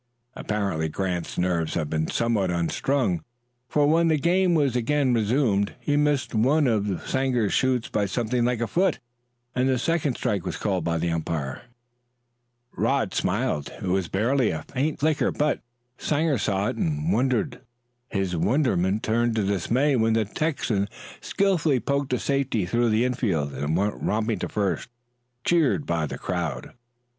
[0.35, 3.23] Apparently Grant's nerves had been somewhat unstrung,
[3.69, 8.43] for when the game was again resumed he missed one of Sanger's shoots by something
[8.43, 8.97] like a foot,
[9.53, 11.61] and the second strike was called by the umpire.
[12.75, 15.61] Then Rod smiled; it was barely a faint flicker, but
[15.99, 17.61] Sanger saw it and wondered.
[18.09, 20.87] His wonderment turned to dismay when the Texan
[21.19, 24.89] skillfully poked a safety through the infield and went romping to first,
[25.43, 26.71] cheered by the crowd.